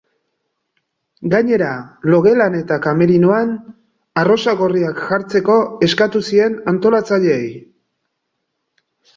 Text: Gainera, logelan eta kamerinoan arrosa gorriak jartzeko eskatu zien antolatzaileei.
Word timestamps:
Gainera, 1.33 1.73
logelan 2.13 2.57
eta 2.61 2.77
kamerinoan 2.87 3.53
arrosa 4.23 4.57
gorriak 4.63 5.05
jartzeko 5.11 5.59
eskatu 5.89 6.23
zien 6.33 6.57
antolatzaileei. 6.73 7.49